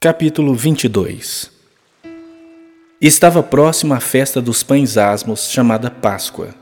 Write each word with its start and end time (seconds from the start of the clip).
Capítulo 0.00 0.54
22 0.54 1.50
Estava 3.00 3.42
próxima 3.42 3.96
a 3.96 4.00
festa 4.00 4.40
dos 4.40 4.62
pães 4.62 4.96
asmos, 4.96 5.50
chamada 5.50 5.90
Páscoa. 5.90 6.54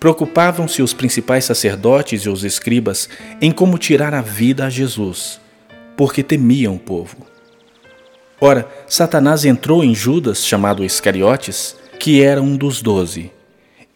Preocupavam-se 0.00 0.80
os 0.80 0.94
principais 0.94 1.44
sacerdotes 1.44 2.22
e 2.22 2.30
os 2.30 2.44
escribas 2.44 3.10
em 3.42 3.52
como 3.52 3.76
tirar 3.76 4.14
a 4.14 4.22
vida 4.22 4.64
a 4.64 4.70
Jesus, 4.70 5.38
porque 5.98 6.22
temiam 6.22 6.76
o 6.76 6.78
povo. 6.78 7.26
Ora, 8.40 8.66
Satanás 8.88 9.44
entrou 9.44 9.84
em 9.84 9.94
Judas, 9.94 10.42
chamado 10.42 10.82
Iscariotes, 10.82 11.76
que 12.00 12.22
era 12.22 12.40
um 12.40 12.56
dos 12.56 12.80
doze. 12.80 13.30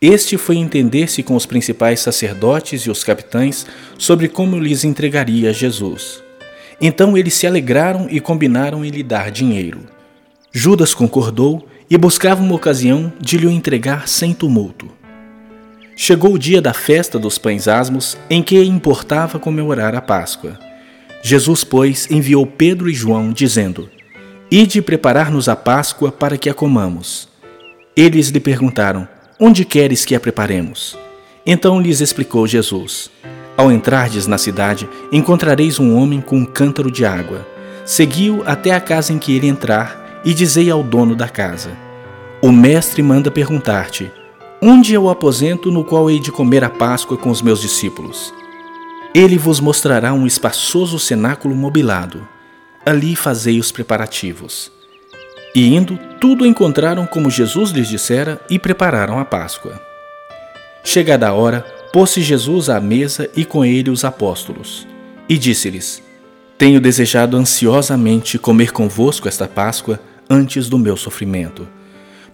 Este 0.02 0.36
foi 0.36 0.58
entender-se 0.58 1.22
com 1.22 1.34
os 1.34 1.46
principais 1.46 2.00
sacerdotes 2.00 2.82
e 2.82 2.90
os 2.90 3.02
capitães 3.02 3.66
sobre 3.96 4.28
como 4.28 4.58
lhes 4.58 4.84
entregaria 4.84 5.50
Jesus. 5.50 6.22
Então 6.80 7.16
eles 7.16 7.34
se 7.34 7.46
alegraram 7.46 8.06
e 8.10 8.20
combinaram 8.20 8.84
em 8.84 8.88
lhe 8.88 9.02
dar 9.02 9.30
dinheiro. 9.30 9.80
Judas 10.52 10.94
concordou 10.94 11.66
e 11.88 11.98
buscava 11.98 12.42
uma 12.42 12.54
ocasião 12.54 13.12
de 13.20 13.36
lhe 13.36 13.48
entregar 13.48 14.08
sem 14.08 14.32
tumulto. 14.32 14.88
Chegou 15.94 16.32
o 16.34 16.38
dia 16.38 16.62
da 16.62 16.72
festa 16.72 17.18
dos 17.18 17.36
pães 17.36 17.68
asmos, 17.68 18.16
em 18.30 18.42
que 18.42 18.62
importava 18.62 19.38
comemorar 19.38 19.94
a 19.94 20.00
Páscoa. 20.00 20.58
Jesus, 21.22 21.62
pois, 21.62 22.10
enviou 22.10 22.46
Pedro 22.46 22.88
e 22.88 22.94
João, 22.94 23.32
dizendo: 23.32 23.90
Ide 24.50 24.80
preparar-nos 24.80 25.48
a 25.48 25.54
Páscoa 25.54 26.10
para 26.10 26.38
que 26.38 26.48
a 26.48 26.54
comamos. 26.54 27.28
Eles 27.94 28.28
lhe 28.28 28.40
perguntaram: 28.40 29.06
Onde 29.38 29.64
queres 29.64 30.04
que 30.04 30.14
a 30.14 30.20
preparemos? 30.20 30.96
Então 31.44 31.80
lhes 31.80 32.00
explicou 32.00 32.46
Jesus: 32.46 33.10
ao 33.60 33.70
entrardes 33.70 34.26
na 34.26 34.38
cidade, 34.38 34.88
encontrareis 35.12 35.78
um 35.78 35.94
homem 35.94 36.18
com 36.18 36.38
um 36.38 36.46
cântaro 36.46 36.90
de 36.90 37.04
água. 37.04 37.46
Segui-o 37.84 38.42
até 38.46 38.72
a 38.72 38.80
casa 38.80 39.12
em 39.12 39.18
que 39.18 39.36
ele 39.36 39.48
entrar 39.48 40.20
e 40.24 40.32
dizei 40.32 40.70
ao 40.70 40.82
dono 40.82 41.14
da 41.14 41.28
casa: 41.28 41.70
O 42.40 42.50
mestre 42.50 43.02
manda 43.02 43.30
perguntar-te: 43.30 44.10
Onde 44.62 44.94
é 44.94 44.98
o 44.98 45.10
aposento 45.10 45.70
no 45.70 45.84
qual 45.84 46.10
hei 46.10 46.18
de 46.18 46.32
comer 46.32 46.64
a 46.64 46.70
Páscoa 46.70 47.18
com 47.18 47.28
os 47.28 47.42
meus 47.42 47.60
discípulos? 47.60 48.32
Ele 49.14 49.36
vos 49.36 49.60
mostrará 49.60 50.14
um 50.14 50.26
espaçoso 50.26 50.98
cenáculo 50.98 51.54
mobilado. 51.54 52.26
Ali 52.86 53.14
fazei 53.14 53.60
os 53.60 53.70
preparativos. 53.70 54.72
E 55.54 55.74
indo, 55.74 55.98
tudo 56.18 56.46
encontraram 56.46 57.04
como 57.04 57.28
Jesus 57.28 57.72
lhes 57.72 57.88
dissera 57.88 58.40
e 58.48 58.58
prepararam 58.58 59.18
a 59.18 59.24
Páscoa. 59.24 59.78
Chegada 60.82 61.28
a 61.28 61.34
hora, 61.34 61.66
Pôs-se 61.92 62.22
Jesus 62.22 62.68
à 62.68 62.80
mesa 62.80 63.28
e 63.36 63.44
com 63.44 63.64
ele 63.64 63.90
os 63.90 64.04
apóstolos, 64.04 64.86
e 65.28 65.36
disse-lhes: 65.36 66.00
Tenho 66.56 66.80
desejado 66.80 67.36
ansiosamente 67.36 68.38
comer 68.38 68.70
convosco 68.70 69.26
esta 69.26 69.48
Páscoa 69.48 69.98
antes 70.28 70.68
do 70.68 70.78
meu 70.78 70.96
sofrimento, 70.96 71.66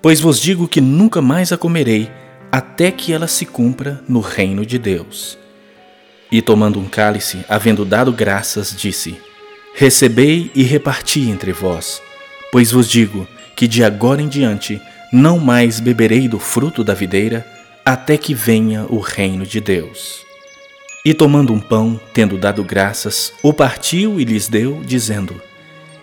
pois 0.03 0.21
vos 0.21 0.39
digo 0.39 0.69
que 0.69 0.81
nunca 0.81 1.23
mais 1.23 1.53
a 1.53 1.57
comerei 1.57 2.11
até 2.53 2.91
que 2.91 3.15
ela 3.15 3.27
se 3.27 3.47
cumpra 3.47 4.03
no 4.07 4.21
reino 4.21 4.65
de 4.65 4.79
Deus. 4.79 5.39
E 6.31 6.43
tomando 6.43 6.79
um 6.79 6.87
cálice, 6.87 7.43
havendo 7.49 7.83
dado 7.87 8.13
graças, 8.13 8.75
disse: 8.77 9.19
Recebei 9.75 10.51
e 10.55 10.63
reparti 10.65 11.31
entre 11.31 11.53
vós, 11.53 12.03
pois 12.53 12.71
vos 12.71 12.87
digo 12.87 13.27
que 13.57 13.67
de 13.67 13.83
agora 13.83 14.21
em 14.21 14.29
diante 14.29 14.83
não 15.11 15.39
mais 15.39 15.81
beberei 15.81 16.29
do 16.29 16.39
fruto 16.39 16.85
da 16.85 16.93
videira 16.93 17.56
até 17.87 18.17
que 18.17 18.35
venha 18.35 18.85
o 18.89 18.99
reino 18.99 19.47
de 19.47 19.61
Deus. 19.61 20.27
E 21.05 21.15
tomando 21.15 21.53
um 21.53 21.61
pão, 21.61 22.01
tendo 22.13 22.37
dado 22.37 22.65
graças, 22.65 23.33
o 23.45 23.53
partiu 23.53 24.21
e 24.21 24.25
lhes 24.25 24.49
deu, 24.49 24.83
dizendo: 24.85 25.41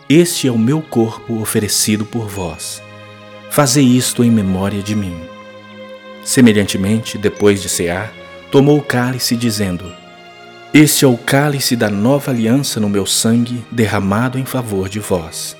Este 0.07 0.47
é 0.47 0.51
o 0.51 0.57
meu 0.57 0.81
corpo 0.81 1.41
oferecido 1.41 2.05
por 2.05 2.25
vós. 2.29 2.81
Fazei 3.51 3.83
isto 3.83 4.23
em 4.23 4.31
memória 4.31 4.81
de 4.81 4.95
mim. 4.95 5.19
Semelhantemente, 6.23 7.17
depois 7.17 7.61
de 7.61 7.67
cear, 7.67 8.13
tomou 8.49 8.77
o 8.77 8.81
cálice, 8.81 9.35
dizendo: 9.35 9.91
Este 10.73 11.03
é 11.03 11.07
o 11.09 11.17
cálice 11.17 11.75
da 11.75 11.89
nova 11.89 12.31
aliança 12.31 12.79
no 12.79 12.87
meu 12.87 13.05
sangue, 13.05 13.61
derramado 13.69 14.39
em 14.39 14.45
favor 14.45 14.87
de 14.87 15.01
vós. 15.01 15.57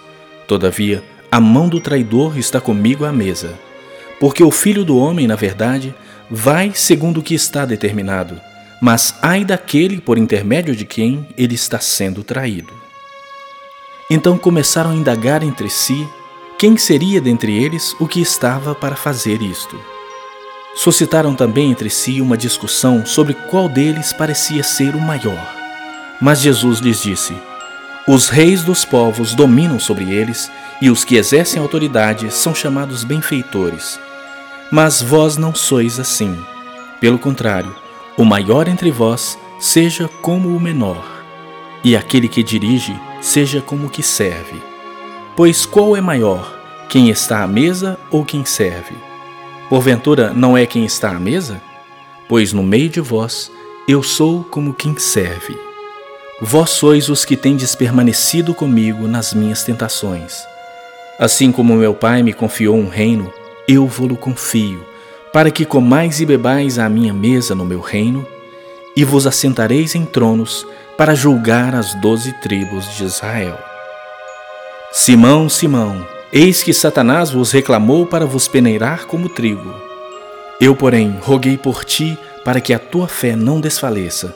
Todavia, 0.47 1.03
a 1.29 1.41
mão 1.41 1.67
do 1.67 1.81
traidor 1.81 2.37
está 2.37 2.61
comigo 2.61 3.03
à 3.03 3.11
mesa. 3.11 3.59
Porque 4.21 4.41
o 4.41 4.51
filho 4.51 4.85
do 4.85 4.97
homem, 4.97 5.27
na 5.27 5.35
verdade, 5.35 5.93
vai 6.35 6.71
segundo 6.73 7.19
o 7.19 7.21
que 7.21 7.35
está 7.35 7.63
determinado, 7.63 8.41
mas 8.81 9.13
ai 9.21 9.45
daquele 9.45 10.01
por 10.01 10.17
intermédio 10.17 10.75
de 10.75 10.83
quem 10.83 11.27
ele 11.37 11.53
está 11.53 11.79
sendo 11.79 12.23
traído. 12.23 12.73
Então 14.09 14.35
começaram 14.35 14.89
a 14.89 14.95
indagar 14.95 15.43
entre 15.43 15.69
si 15.69 16.07
quem 16.57 16.75
seria 16.75 17.21
dentre 17.21 17.55
eles 17.63 17.95
o 17.99 18.07
que 18.07 18.19
estava 18.19 18.73
para 18.73 18.95
fazer 18.95 19.43
isto. 19.43 19.79
Suscitaram 20.75 21.35
também 21.35 21.69
entre 21.69 21.87
si 21.87 22.19
uma 22.19 22.35
discussão 22.35 23.05
sobre 23.05 23.35
qual 23.35 23.69
deles 23.69 24.11
parecia 24.11 24.63
ser 24.63 24.95
o 24.95 24.99
maior. 24.99 25.55
Mas 26.19 26.41
Jesus 26.41 26.79
lhes 26.79 26.99
disse: 26.99 27.35
Os 28.07 28.27
reis 28.27 28.63
dos 28.63 28.83
povos 28.83 29.35
dominam 29.35 29.79
sobre 29.79 30.11
eles, 30.11 30.49
e 30.81 30.89
os 30.89 31.03
que 31.03 31.15
exercem 31.15 31.61
autoridade 31.61 32.33
são 32.33 32.55
chamados 32.55 33.03
benfeitores. 33.03 33.99
Mas 34.75 35.03
vós 35.03 35.37
não 35.37 35.53
sois 35.53 35.99
assim. 35.99 36.35
Pelo 36.99 37.19
contrário, 37.19 37.75
o 38.17 38.25
maior 38.25 38.67
entre 38.67 38.89
vós 38.89 39.37
seja 39.59 40.09
como 40.19 40.49
o 40.49 40.59
menor, 40.59 41.05
e 41.83 41.95
aquele 41.95 42.27
que 42.27 42.41
dirige 42.41 42.99
seja 43.21 43.61
como 43.61 43.85
o 43.85 43.89
que 43.91 44.01
serve. 44.01 44.59
Pois 45.35 45.63
qual 45.63 45.95
é 45.95 46.01
maior, 46.01 46.59
quem 46.89 47.09
está 47.11 47.43
à 47.43 47.47
mesa 47.47 47.99
ou 48.09 48.25
quem 48.25 48.43
serve? 48.45 48.95
Porventura 49.69 50.33
não 50.33 50.57
é 50.57 50.65
quem 50.65 50.85
está 50.85 51.11
à 51.11 51.19
mesa? 51.19 51.61
Pois 52.27 52.51
no 52.51 52.63
meio 52.63 52.89
de 52.89 52.99
vós 52.99 53.51
eu 53.87 54.01
sou 54.01 54.43
como 54.43 54.73
quem 54.73 54.97
serve. 54.97 55.55
Vós 56.41 56.71
sois 56.71 57.09
os 57.09 57.23
que 57.23 57.37
tendes 57.37 57.75
permanecido 57.75 58.55
comigo 58.55 59.07
nas 59.07 59.35
minhas 59.35 59.63
tentações. 59.63 60.41
Assim 61.19 61.51
como 61.51 61.75
meu 61.75 61.93
Pai 61.93 62.23
me 62.23 62.33
confiou 62.33 62.75
um 62.75 62.89
reino, 62.89 63.31
eu 63.67 63.87
vou-lo 63.87 64.15
confio, 64.15 64.85
para 65.31 65.49
que 65.49 65.65
comais 65.65 66.19
e 66.21 66.25
bebais 66.25 66.77
à 66.77 66.87
minha 66.89 67.13
mesa 67.13 67.55
no 67.55 67.65
meu 67.65 67.79
reino, 67.79 68.25
e 68.95 69.03
vos 69.03 69.25
assentareis 69.25 69.95
em 69.95 70.05
tronos 70.05 70.65
para 70.97 71.15
julgar 71.15 71.73
as 71.73 71.93
doze 71.95 72.33
tribos 72.41 72.95
de 72.95 73.03
Israel. 73.03 73.57
Simão, 74.91 75.49
Simão, 75.49 76.07
eis 76.31 76.61
que 76.61 76.73
Satanás 76.73 77.31
vos 77.31 77.51
reclamou 77.51 78.05
para 78.05 78.25
vos 78.25 78.47
peneirar 78.47 79.07
como 79.07 79.27
trigo. 79.27 79.73
Eu, 80.61 80.75
porém, 80.75 81.17
roguei 81.21 81.57
por 81.57 81.83
ti 81.83 82.17
para 82.45 82.61
que 82.61 82.73
a 82.73 82.79
tua 82.79 83.07
fé 83.07 83.35
não 83.35 83.59
desfaleça. 83.59 84.35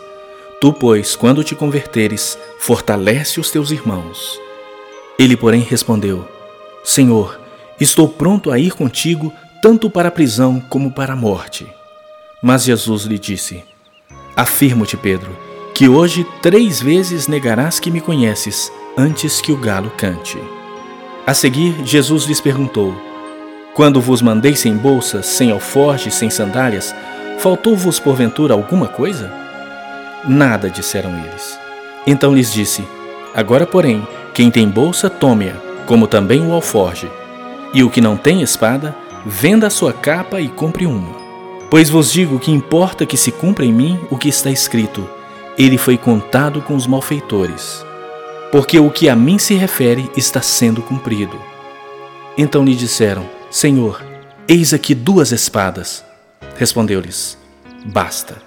Tu, 0.59 0.73
pois, 0.73 1.15
quando 1.15 1.43
te 1.43 1.53
converteres, 1.53 2.37
fortalece 2.57 3.39
os 3.39 3.51
teus 3.51 3.69
irmãos. 3.69 4.39
Ele, 5.19 5.37
porém, 5.37 5.61
respondeu: 5.61 6.27
Senhor, 6.83 7.39
Estou 7.79 8.07
pronto 8.07 8.51
a 8.51 8.57
ir 8.57 8.73
contigo, 8.73 9.31
tanto 9.61 9.89
para 9.89 10.09
a 10.09 10.11
prisão 10.11 10.59
como 10.59 10.91
para 10.91 11.13
a 11.13 11.15
morte. 11.15 11.67
Mas 12.41 12.63
Jesus 12.63 13.03
lhe 13.03 13.19
disse: 13.19 13.63
Afirmo-te, 14.35 14.97
Pedro, 14.97 15.35
que 15.73 15.87
hoje 15.87 16.25
três 16.41 16.81
vezes 16.81 17.27
negarás 17.27 17.79
que 17.79 17.91
me 17.91 18.01
conheces, 18.01 18.71
antes 18.97 19.39
que 19.39 19.51
o 19.51 19.57
galo 19.57 19.91
cante. 19.97 20.39
A 21.25 21.33
seguir, 21.33 21.75
Jesus 21.85 22.25
lhes 22.25 22.41
perguntou: 22.41 22.95
Quando 23.75 24.01
vos 24.01 24.21
mandei 24.21 24.55
sem 24.55 24.75
bolsa, 24.75 25.21
sem 25.21 25.51
alforje, 25.51 26.09
sem 26.09 26.29
sandálias, 26.31 26.95
faltou-vos 27.37 27.99
porventura 27.99 28.53
alguma 28.53 28.87
coisa? 28.87 29.31
Nada, 30.27 30.69
disseram 30.69 31.11
eles. 31.19 31.59
Então 32.07 32.33
lhes 32.33 32.51
disse: 32.51 32.83
Agora, 33.35 33.67
porém, 33.67 34.07
quem 34.33 34.49
tem 34.49 34.67
bolsa, 34.67 35.09
tome-a, 35.09 35.55
como 35.85 36.07
também 36.07 36.41
o 36.41 36.53
alforje. 36.53 37.07
E 37.73 37.83
o 37.83 37.89
que 37.89 38.01
não 38.01 38.17
tem 38.17 38.41
espada, 38.41 38.95
venda 39.25 39.67
a 39.67 39.69
sua 39.69 39.93
capa 39.93 40.39
e 40.39 40.47
compre 40.47 40.85
uma. 40.85 41.15
Pois 41.69 41.89
vos 41.89 42.11
digo 42.11 42.39
que 42.39 42.51
importa 42.51 43.05
que 43.05 43.17
se 43.17 43.31
cumpra 43.31 43.65
em 43.65 43.73
mim 43.73 43.99
o 44.09 44.17
que 44.17 44.29
está 44.29 44.49
escrito: 44.49 45.07
Ele 45.57 45.77
foi 45.77 45.97
contado 45.97 46.61
com 46.61 46.75
os 46.75 46.87
malfeitores. 46.87 47.85
Porque 48.51 48.79
o 48.79 48.89
que 48.89 49.09
a 49.09 49.15
mim 49.15 49.37
se 49.37 49.53
refere 49.53 50.09
está 50.15 50.41
sendo 50.41 50.81
cumprido. 50.81 51.37
Então 52.37 52.63
lhe 52.63 52.75
disseram: 52.75 53.29
Senhor, 53.51 54.01
eis 54.47 54.73
aqui 54.73 54.95
duas 54.95 55.31
espadas. 55.31 56.05
Respondeu-lhes: 56.55 57.37
Basta. 57.85 58.37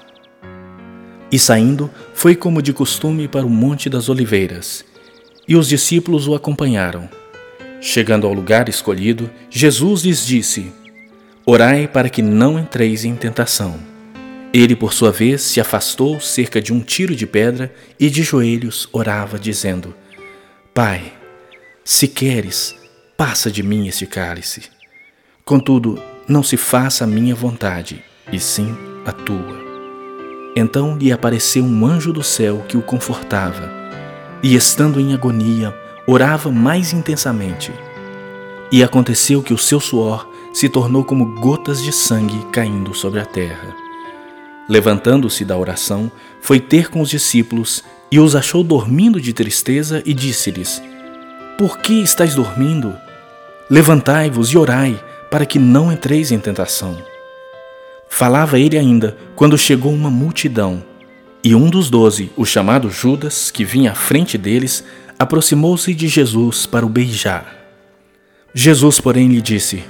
E 1.30 1.38
saindo, 1.38 1.90
foi 2.14 2.34
como 2.34 2.62
de 2.62 2.72
costume 2.72 3.28
para 3.28 3.46
o 3.46 3.50
Monte 3.50 3.88
das 3.88 4.08
Oliveiras, 4.08 4.84
e 5.46 5.54
os 5.54 5.68
discípulos 5.68 6.26
o 6.26 6.34
acompanharam. 6.34 7.08
Chegando 7.80 8.26
ao 8.26 8.32
lugar 8.32 8.68
escolhido, 8.68 9.30
Jesus 9.48 10.02
lhes 10.02 10.26
disse: 10.26 10.72
Orai 11.46 11.88
para 11.88 12.10
que 12.10 12.20
não 12.20 12.58
entreis 12.58 13.04
em 13.04 13.16
tentação. 13.16 13.80
Ele, 14.52 14.76
por 14.76 14.92
sua 14.92 15.10
vez, 15.10 15.42
se 15.42 15.60
afastou 15.60 16.20
cerca 16.20 16.60
de 16.60 16.72
um 16.72 16.80
tiro 16.80 17.14
de 17.14 17.26
pedra 17.26 17.72
e 17.98 18.10
de 18.10 18.22
joelhos 18.22 18.88
orava, 18.92 19.38
dizendo: 19.38 19.94
Pai, 20.74 21.12
Se 21.82 22.06
queres, 22.06 22.76
passa 23.16 23.50
de 23.50 23.62
mim 23.62 23.88
este 23.88 24.06
cálice. 24.06 24.62
Contudo, 25.44 26.00
não 26.28 26.42
se 26.42 26.56
faça 26.56 27.04
a 27.04 27.06
minha 27.06 27.34
vontade, 27.34 28.04
e 28.30 28.38
sim 28.38 28.76
a 29.06 29.12
tua. 29.12 29.58
Então 30.54 30.96
lhe 30.98 31.10
apareceu 31.10 31.64
um 31.64 31.86
anjo 31.86 32.12
do 32.12 32.22
céu 32.22 32.64
que 32.68 32.76
o 32.76 32.82
confortava, 32.82 33.72
e 34.42 34.54
estando 34.54 35.00
em 35.00 35.14
agonia, 35.14 35.74
orava 36.10 36.50
mais 36.50 36.92
intensamente. 36.92 37.72
E 38.72 38.82
aconteceu 38.82 39.42
que 39.42 39.54
o 39.54 39.58
seu 39.58 39.80
suor 39.80 40.28
se 40.52 40.68
tornou 40.68 41.04
como 41.04 41.40
gotas 41.40 41.82
de 41.82 41.92
sangue 41.92 42.44
caindo 42.52 42.92
sobre 42.94 43.20
a 43.20 43.24
terra. 43.24 43.74
Levantando-se 44.68 45.44
da 45.44 45.56
oração, 45.56 46.10
foi 46.40 46.58
ter 46.58 46.88
com 46.88 47.00
os 47.00 47.10
discípulos 47.10 47.84
e 48.10 48.18
os 48.18 48.34
achou 48.34 48.64
dormindo 48.64 49.20
de 49.20 49.32
tristeza 49.32 50.02
e 50.04 50.12
disse-lhes: 50.12 50.82
Por 51.56 51.78
que 51.78 52.02
estáis 52.02 52.34
dormindo? 52.34 52.94
Levantai-vos 53.68 54.50
e 54.52 54.58
orai, 54.58 55.00
para 55.30 55.46
que 55.46 55.58
não 55.58 55.92
entreis 55.92 56.32
em 56.32 56.38
tentação. 56.40 56.98
Falava 58.08 58.58
ele 58.58 58.76
ainda 58.76 59.16
quando 59.36 59.56
chegou 59.56 59.92
uma 59.92 60.10
multidão, 60.10 60.82
e 61.42 61.54
um 61.54 61.70
dos 61.70 61.88
doze, 61.88 62.30
o 62.36 62.44
chamado 62.44 62.90
Judas, 62.90 63.50
que 63.50 63.64
vinha 63.64 63.92
à 63.92 63.94
frente 63.94 64.36
deles, 64.36 64.84
aproximou-se 65.20 65.92
de 65.92 66.08
Jesus 66.08 66.64
para 66.64 66.86
o 66.86 66.88
beijar. 66.88 67.54
Jesus, 68.54 68.98
porém, 68.98 69.28
lhe 69.28 69.42
disse: 69.42 69.84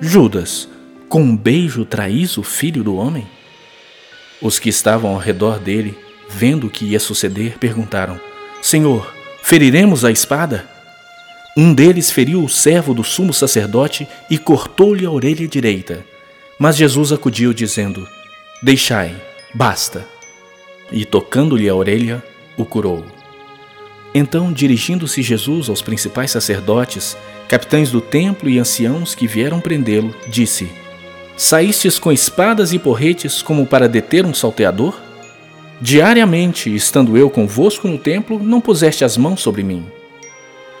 Judas, 0.00 0.68
com 1.08 1.22
um 1.22 1.36
beijo 1.36 1.84
traís 1.84 2.36
o 2.36 2.42
filho 2.42 2.82
do 2.82 2.96
homem? 2.96 3.28
Os 4.42 4.58
que 4.58 4.68
estavam 4.68 5.12
ao 5.12 5.18
redor 5.18 5.60
dele, 5.60 5.96
vendo 6.28 6.66
o 6.66 6.70
que 6.70 6.84
ia 6.84 6.98
suceder, 6.98 7.58
perguntaram: 7.58 8.20
Senhor, 8.60 9.14
feriremos 9.40 10.04
a 10.04 10.10
espada? 10.10 10.68
Um 11.56 11.72
deles 11.72 12.10
feriu 12.10 12.42
o 12.42 12.48
servo 12.48 12.92
do 12.92 13.04
sumo 13.04 13.32
sacerdote 13.32 14.06
e 14.28 14.36
cortou-lhe 14.36 15.06
a 15.06 15.10
orelha 15.12 15.46
direita. 15.46 16.04
Mas 16.58 16.76
Jesus 16.76 17.12
acudiu, 17.12 17.54
dizendo: 17.54 18.04
Deixai, 18.60 19.14
basta. 19.54 20.04
E 20.90 21.04
tocando-lhe 21.04 21.68
a 21.68 21.74
orelha, 21.74 22.20
o 22.56 22.64
curou. 22.64 23.15
Então, 24.18 24.50
dirigindo-se 24.50 25.20
Jesus 25.20 25.68
aos 25.68 25.82
principais 25.82 26.30
sacerdotes, 26.30 27.14
capitães 27.46 27.90
do 27.90 28.00
templo 28.00 28.48
e 28.48 28.58
anciãos 28.58 29.14
que 29.14 29.26
vieram 29.26 29.60
prendê-lo, 29.60 30.14
disse: 30.26 30.70
Saístes 31.36 31.98
com 31.98 32.10
espadas 32.10 32.72
e 32.72 32.78
porretes 32.78 33.42
como 33.42 33.66
para 33.66 33.86
deter 33.86 34.24
um 34.24 34.32
salteador? 34.32 34.98
Diariamente, 35.82 36.74
estando 36.74 37.18
eu 37.18 37.28
convosco 37.28 37.86
no 37.86 37.98
templo, 37.98 38.42
não 38.42 38.58
puseste 38.58 39.04
as 39.04 39.18
mãos 39.18 39.42
sobre 39.42 39.62
mim. 39.62 39.84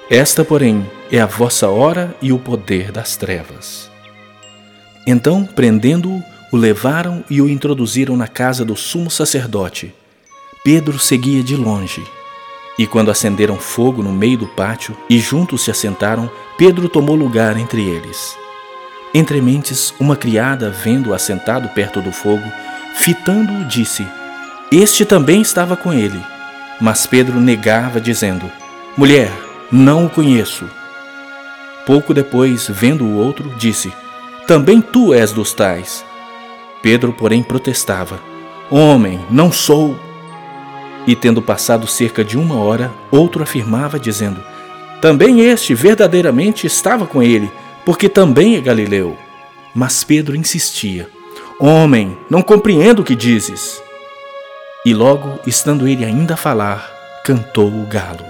Esta, 0.08 0.42
porém, 0.42 0.90
é 1.12 1.20
a 1.20 1.26
vossa 1.26 1.68
hora 1.68 2.16
e 2.22 2.32
o 2.32 2.38
poder 2.38 2.90
das 2.90 3.18
trevas. 3.18 3.90
Então, 5.06 5.44
prendendo-o, 5.44 6.22
o 6.50 6.56
levaram 6.56 7.22
e 7.28 7.42
o 7.42 7.50
introduziram 7.50 8.16
na 8.16 8.28
casa 8.28 8.64
do 8.64 8.74
sumo 8.74 9.10
sacerdote. 9.10 9.94
Pedro 10.64 10.98
seguia 10.98 11.42
de 11.42 11.54
longe. 11.54 12.02
E 12.78 12.86
quando 12.86 13.10
acenderam 13.10 13.56
fogo 13.56 14.02
no 14.02 14.12
meio 14.12 14.38
do 14.38 14.46
pátio 14.46 14.96
e 15.08 15.18
juntos 15.18 15.62
se 15.62 15.70
assentaram, 15.70 16.30
Pedro 16.58 16.88
tomou 16.88 17.16
lugar 17.16 17.56
entre 17.56 17.82
eles. 17.82 18.36
Entre 19.14 19.40
mentes, 19.40 19.94
uma 19.98 20.14
criada, 20.14 20.70
vendo-o 20.70 21.14
assentado 21.14 21.68
perto 21.70 22.02
do 22.02 22.12
fogo, 22.12 22.44
fitando-o, 22.96 23.64
disse: 23.64 24.06
Este 24.70 25.06
também 25.06 25.40
estava 25.40 25.76
com 25.76 25.92
ele. 25.92 26.20
Mas 26.80 27.06
Pedro 27.06 27.40
negava, 27.40 27.98
dizendo: 27.98 28.50
Mulher, 28.96 29.32
não 29.72 30.04
o 30.04 30.10
conheço. 30.10 30.68
Pouco 31.86 32.12
depois, 32.12 32.68
vendo 32.68 33.04
o 33.04 33.16
outro, 33.16 33.48
disse: 33.56 33.92
Também 34.46 34.82
tu 34.82 35.14
és 35.14 35.32
dos 35.32 35.54
tais. 35.54 36.04
Pedro, 36.82 37.12
porém, 37.12 37.42
protestava: 37.42 38.20
Homem, 38.70 39.20
não 39.30 39.50
sou. 39.50 40.05
E 41.06 41.14
tendo 41.14 41.40
passado 41.40 41.86
cerca 41.86 42.24
de 42.24 42.36
uma 42.36 42.58
hora, 42.58 42.92
outro 43.10 43.42
afirmava, 43.42 43.98
dizendo: 43.98 44.42
Também 45.00 45.40
este 45.40 45.74
verdadeiramente 45.74 46.66
estava 46.66 47.06
com 47.06 47.22
ele 47.22 47.50
porque 47.86 48.08
também 48.08 48.56
é 48.56 48.60
Galileu. 48.60 49.16
Mas 49.72 50.02
Pedro 50.02 50.34
insistia: 50.34 51.08
Homem, 51.60 52.18
não 52.28 52.42
compreendo 52.42 53.00
o 53.00 53.04
que 53.04 53.14
dizes. 53.14 53.80
E 54.84 54.92
logo, 54.92 55.38
estando 55.46 55.86
ele 55.86 56.04
ainda 56.04 56.34
a 56.34 56.36
falar, 56.36 56.92
cantou 57.24 57.68
o 57.68 57.86
galo. 57.86 58.24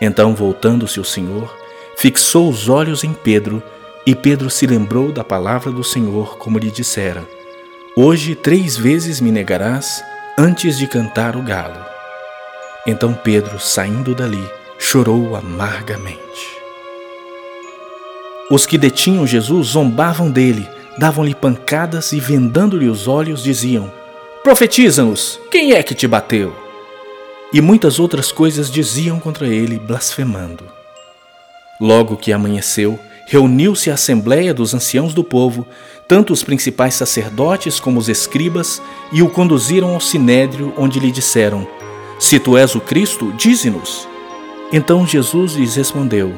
Então, 0.00 0.34
voltando-se 0.34 1.00
o 1.00 1.04
Senhor, 1.04 1.52
fixou 1.96 2.48
os 2.48 2.68
olhos 2.68 3.02
em 3.02 3.12
Pedro, 3.12 3.62
e 4.06 4.14
Pedro 4.14 4.50
se 4.50 4.66
lembrou 4.66 5.10
da 5.10 5.24
palavra 5.24 5.72
do 5.72 5.82
Senhor, 5.82 6.38
como 6.38 6.58
lhe 6.58 6.70
dissera: 6.70 7.24
Hoje 7.96 8.36
três 8.36 8.76
vezes 8.76 9.20
me 9.20 9.32
negarás 9.32 10.04
antes 10.36 10.76
de 10.76 10.86
cantar 10.86 11.36
o 11.36 11.42
galo. 11.42 11.78
Então 12.86 13.14
Pedro, 13.14 13.60
saindo 13.60 14.14
dali, 14.14 14.44
chorou 14.78 15.36
amargamente. 15.36 16.18
Os 18.50 18.66
que 18.66 18.76
detinham 18.76 19.26
Jesus 19.26 19.68
zombavam 19.68 20.30
dele, 20.30 20.68
davam-lhe 20.98 21.34
pancadas 21.34 22.12
e, 22.12 22.20
vendando-lhe 22.20 22.88
os 22.88 23.08
olhos, 23.08 23.42
diziam: 23.42 23.90
Profetiza-nos, 24.42 25.40
quem 25.50 25.72
é 25.72 25.82
que 25.82 25.94
te 25.94 26.06
bateu? 26.06 26.54
E 27.52 27.60
muitas 27.60 27.98
outras 27.98 28.32
coisas 28.32 28.70
diziam 28.70 29.20
contra 29.20 29.46
ele, 29.46 29.78
blasfemando. 29.78 30.64
Logo 31.80 32.16
que 32.16 32.32
amanheceu, 32.32 32.98
reuniu-se 33.26 33.90
a 33.90 33.94
assembléia 33.94 34.52
dos 34.52 34.74
anciãos 34.74 35.14
do 35.14 35.24
povo, 35.24 35.66
tanto 36.06 36.32
os 36.32 36.42
principais 36.42 36.94
sacerdotes 36.94 37.80
como 37.80 37.98
os 37.98 38.08
escribas, 38.08 38.80
e 39.12 39.22
o 39.22 39.30
conduziram 39.30 39.94
ao 39.94 40.00
sinédrio, 40.00 40.72
onde 40.76 41.00
lhe 41.00 41.10
disseram: 41.10 41.66
Se 42.18 42.38
tu 42.38 42.56
és 42.56 42.74
o 42.74 42.80
Cristo, 42.80 43.32
dize-nos. 43.32 44.08
Então 44.72 45.06
Jesus 45.06 45.54
lhes 45.54 45.76
respondeu: 45.76 46.34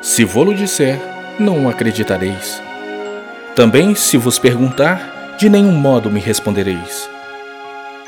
Se 0.00 0.24
vou-lo 0.24 0.54
disser, 0.54 1.00
não 1.38 1.68
acreditareis. 1.68 2.62
Também, 3.54 3.94
se 3.94 4.16
vos 4.16 4.38
perguntar, 4.38 5.36
de 5.38 5.48
nenhum 5.48 5.72
modo 5.72 6.10
me 6.10 6.20
respondereis. 6.20 7.08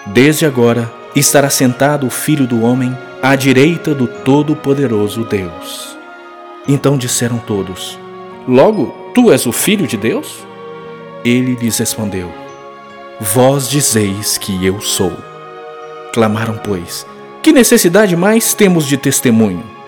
Desde 0.06 0.46
agora 0.46 0.90
estará 1.14 1.50
sentado 1.50 2.06
o 2.06 2.10
Filho 2.10 2.46
do 2.46 2.62
Homem 2.62 2.96
à 3.22 3.34
direita 3.34 3.94
do 3.94 4.06
Todo-Poderoso 4.06 5.24
Deus. 5.24 5.96
Então 6.66 6.96
disseram 6.96 7.38
todos: 7.38 7.98
Logo, 8.48 8.86
tu 9.14 9.30
és 9.30 9.46
o 9.46 9.52
Filho 9.52 9.86
de 9.86 9.96
Deus? 9.96 10.44
Ele 11.24 11.54
lhes 11.54 11.78
respondeu: 11.78 12.32
Vós 13.20 13.68
dizeis 13.68 14.38
que 14.38 14.64
eu 14.64 14.80
sou. 14.80 15.12
Clamaram, 16.12 16.58
pois: 16.64 17.06
Que 17.42 17.52
necessidade 17.52 18.16
mais 18.16 18.54
temos 18.54 18.86
de 18.86 18.96
testemunho? 18.96 19.78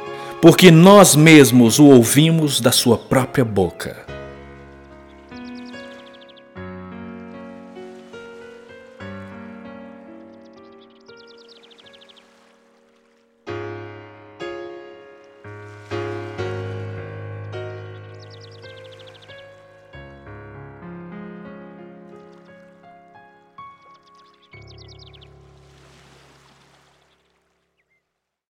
porque 0.40 0.70
nós 0.70 1.14
mesmos 1.14 1.78
o 1.78 1.86
ouvimos 1.86 2.60
da 2.60 2.72
sua 2.72 2.96
própria 2.96 3.44
boca. 3.44 3.96